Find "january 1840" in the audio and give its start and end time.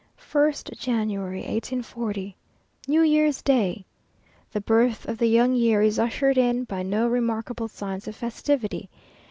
0.79-2.35